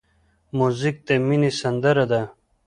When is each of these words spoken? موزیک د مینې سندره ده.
موزیک 0.57 0.95
د 1.07 1.09
مینې 1.25 1.51
سندره 1.61 2.05
ده. 2.11 2.21